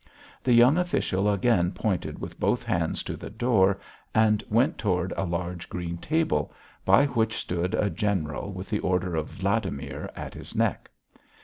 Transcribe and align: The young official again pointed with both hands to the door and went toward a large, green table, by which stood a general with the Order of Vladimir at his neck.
The 0.41 0.53
young 0.53 0.79
official 0.79 1.31
again 1.31 1.73
pointed 1.73 2.17
with 2.17 2.39
both 2.39 2.63
hands 2.63 3.03
to 3.03 3.15
the 3.15 3.29
door 3.29 3.79
and 4.15 4.43
went 4.49 4.79
toward 4.79 5.11
a 5.15 5.25
large, 5.25 5.69
green 5.69 5.97
table, 5.99 6.51
by 6.83 7.05
which 7.05 7.37
stood 7.37 7.75
a 7.75 7.91
general 7.91 8.51
with 8.51 8.71
the 8.71 8.79
Order 8.79 9.15
of 9.15 9.27
Vladimir 9.27 10.09
at 10.15 10.33
his 10.33 10.55
neck. 10.55 10.89